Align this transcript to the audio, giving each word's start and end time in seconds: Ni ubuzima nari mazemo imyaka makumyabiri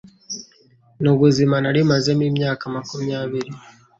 Ni 1.01 1.09
ubuzima 1.13 1.55
nari 1.63 1.79
mazemo 1.89 2.23
imyaka 2.31 2.63
makumyabiri 2.75 3.51